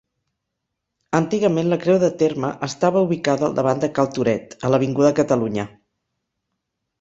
[1.17, 5.69] Antigament la creu de terme estava ubicada al davant de Cal Toret, a l'avinguda Catalunya.